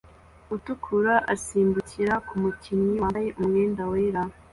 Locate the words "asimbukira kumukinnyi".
1.33-2.93